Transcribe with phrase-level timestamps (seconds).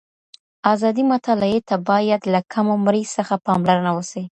[0.73, 4.23] آزادې مطالعې ته باید له کم عمرۍ څخه پاملرنه وسي.